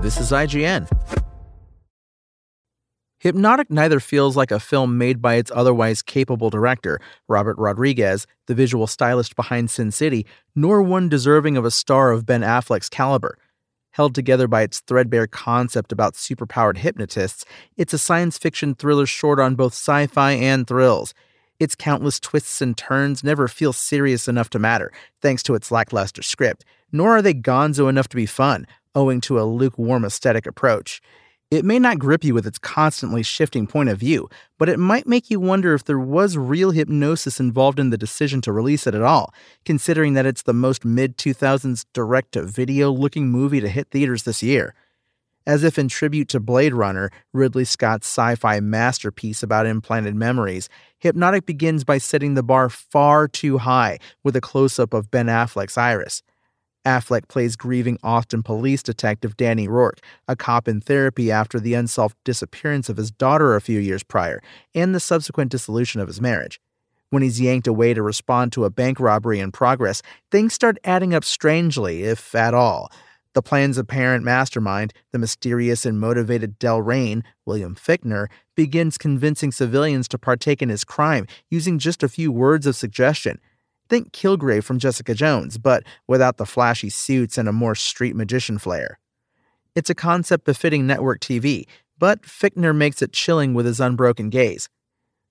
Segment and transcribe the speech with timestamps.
[0.00, 0.88] This is IGN.
[3.18, 8.54] Hypnotic neither feels like a film made by its otherwise capable director, Robert Rodriguez, the
[8.54, 13.36] visual stylist behind Sin City, nor one deserving of a star of Ben Affleck's caliber.
[13.90, 17.44] Held together by its threadbare concept about superpowered hypnotists,
[17.76, 21.12] it's a science fiction thriller short on both sci fi and thrills.
[21.58, 26.22] Its countless twists and turns never feel serious enough to matter, thanks to its lackluster
[26.22, 28.64] script, nor are they gonzo enough to be fun,
[28.98, 31.00] owing to a lukewarm aesthetic approach.
[31.50, 35.06] It may not grip you with its constantly shifting point of view, but it might
[35.06, 38.94] make you wonder if there was real hypnosis involved in the decision to release it
[38.94, 39.32] at all,
[39.64, 44.24] considering that it's the most mid 2000s direct to video looking movie to hit theaters
[44.24, 44.74] this year.
[45.46, 50.68] As if in tribute to Blade Runner, Ridley Scott's sci fi masterpiece about implanted memories,
[50.98, 55.26] Hypnotic begins by setting the bar far too high with a close up of Ben
[55.26, 56.22] Affleck's iris.
[56.88, 62.16] Affleck plays grieving Austin police detective Danny Rourke, a cop in therapy after the unsolved
[62.24, 64.42] disappearance of his daughter a few years prior
[64.74, 66.58] and the subsequent dissolution of his marriage.
[67.10, 71.12] When he's yanked away to respond to a bank robbery in progress, things start adding
[71.12, 72.90] up strangely, if at all.
[73.34, 80.08] The plan's apparent mastermind, the mysterious and motivated Del Rain, William Fichtner, begins convincing civilians
[80.08, 83.40] to partake in his crime using just a few words of suggestion.
[83.88, 88.58] Think Kilgrave from Jessica Jones, but without the flashy suits and a more street magician
[88.58, 88.98] flair.
[89.74, 91.66] It's a concept befitting network TV,
[91.98, 94.68] but Fichtner makes it chilling with his unbroken gaze.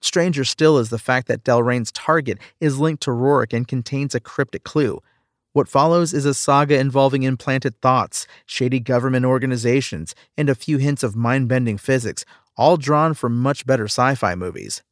[0.00, 4.14] Stranger still is the fact that Del Rain's target is linked to Rourke and contains
[4.14, 5.00] a cryptic clue.
[5.52, 11.02] What follows is a saga involving implanted thoughts, shady government organizations, and a few hints
[11.02, 12.24] of mind bending physics,
[12.56, 14.82] all drawn from much better sci fi movies.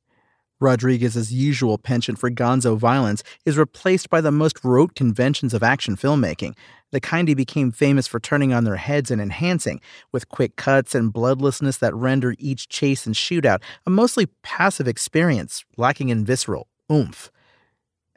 [0.61, 5.97] Rodriguez's usual penchant for gonzo violence is replaced by the most rote conventions of action
[5.97, 6.55] filmmaking,
[6.91, 9.81] the kind he became famous for turning on their heads and enhancing,
[10.13, 15.65] with quick cuts and bloodlessness that render each chase and shootout a mostly passive experience,
[15.79, 17.31] lacking in visceral oomph.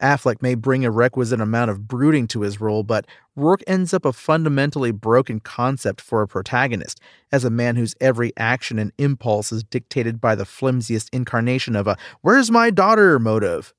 [0.02, 3.06] Affleck may bring a requisite amount of brooding to his role, but
[3.36, 7.00] Rourke ends up a fundamentally broken concept for a protagonist,
[7.32, 11.88] as a man whose every action and impulse is dictated by the flimsiest incarnation of
[11.88, 13.74] a where's my daughter motive.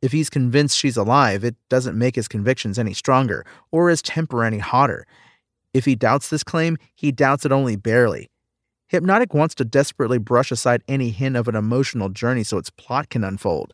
[0.00, 4.42] If he's convinced she's alive, it doesn't make his convictions any stronger or his temper
[4.42, 5.06] any hotter.
[5.72, 8.28] If he doubts this claim, he doubts it only barely.
[8.88, 13.08] Hypnotic wants to desperately brush aside any hint of an emotional journey so its plot
[13.08, 13.72] can unfold.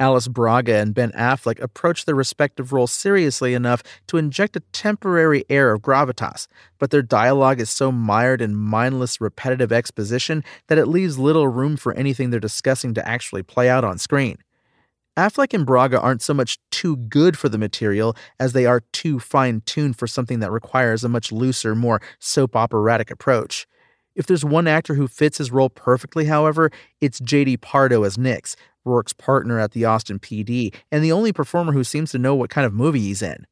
[0.00, 5.44] Alice Braga and Ben Affleck approach their respective roles seriously enough to inject a temporary
[5.48, 10.86] air of gravitas, but their dialogue is so mired in mindless, repetitive exposition that it
[10.86, 14.38] leaves little room for anything they're discussing to actually play out on screen.
[15.16, 19.20] Affleck and Braga aren't so much too good for the material as they are too
[19.20, 23.64] fine tuned for something that requires a much looser, more soap operatic approach.
[24.14, 26.70] If there's one actor who fits his role perfectly, however,
[27.00, 28.54] it's JD Pardo as Nix,
[28.84, 32.50] Rourke's partner at the Austin PD, and the only performer who seems to know what
[32.50, 33.46] kind of movie he's in.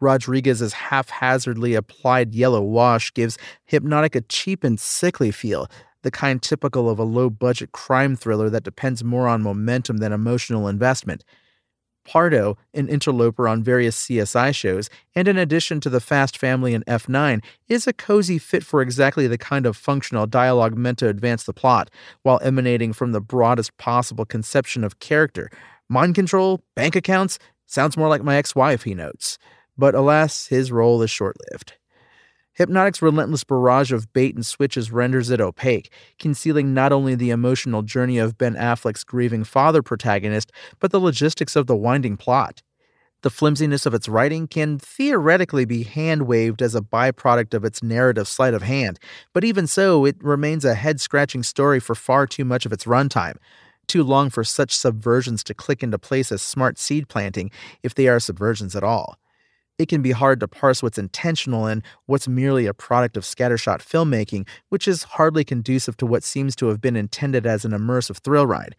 [0.00, 5.68] Rodriguez's haphazardly applied yellow wash gives Hypnotic a cheap and sickly feel,
[6.02, 10.12] the kind typical of a low budget crime thriller that depends more on momentum than
[10.12, 11.24] emotional investment.
[12.08, 16.84] Pardo, an interloper on various CSI shows, and in addition to the Fast Family and
[16.86, 21.44] F9, is a cozy fit for exactly the kind of functional dialogue meant to advance
[21.44, 21.90] the plot,
[22.22, 25.50] while emanating from the broadest possible conception of character.
[25.90, 29.36] Mind control, bank accounts, sounds more like my ex wife, he notes.
[29.76, 31.74] But alas, his role is short lived.
[32.58, 37.82] Hypnotic's relentless barrage of bait and switches renders it opaque, concealing not only the emotional
[37.82, 40.50] journey of Ben Affleck's grieving father protagonist,
[40.80, 42.62] but the logistics of the winding plot.
[43.22, 47.80] The flimsiness of its writing can theoretically be hand waved as a byproduct of its
[47.80, 48.98] narrative sleight of hand,
[49.32, 52.86] but even so, it remains a head scratching story for far too much of its
[52.86, 53.36] runtime.
[53.86, 57.52] Too long for such subversions to click into place as smart seed planting,
[57.84, 59.16] if they are subversions at all
[59.78, 63.78] it can be hard to parse what's intentional and what's merely a product of scattershot
[63.78, 68.18] filmmaking, which is hardly conducive to what seems to have been intended as an immersive
[68.18, 68.74] thrill ride.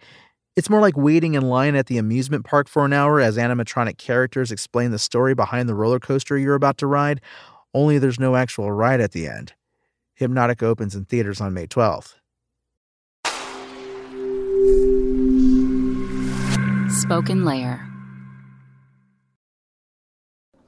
[0.56, 3.98] It's more like waiting in line at the amusement park for an hour as animatronic
[3.98, 7.22] characters explain the story behind the roller coaster you're about to ride,
[7.74, 9.54] only there's no actual ride at the end.
[10.16, 12.16] Hypnotic opens in theaters on May 12th.
[16.92, 17.86] Spoken Layer.